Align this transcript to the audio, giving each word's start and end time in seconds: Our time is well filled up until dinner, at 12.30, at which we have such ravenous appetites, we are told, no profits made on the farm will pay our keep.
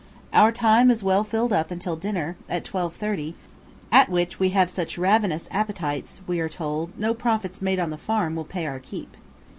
Our 0.33 0.51
time 0.51 0.89
is 0.89 1.03
well 1.03 1.23
filled 1.23 1.53
up 1.53 1.69
until 1.69 1.95
dinner, 1.95 2.35
at 2.49 2.65
12.30, 2.65 3.35
at 3.91 4.09
which 4.09 4.39
we 4.39 4.49
have 4.49 4.67
such 4.67 4.97
ravenous 4.97 5.47
appetites, 5.51 6.21
we 6.25 6.39
are 6.39 6.49
told, 6.49 6.97
no 6.97 7.13
profits 7.13 7.61
made 7.61 7.77
on 7.79 7.91
the 7.91 7.99
farm 7.99 8.35
will 8.35 8.43
pay 8.43 8.65
our 8.65 8.79
keep. 8.79 9.15